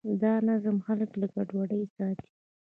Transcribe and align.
دا 0.21 0.33
نظم 0.47 0.77
خلک 0.87 1.11
له 1.21 1.25
ګډوډۍ 1.33 1.83
ساتي. 1.95 2.29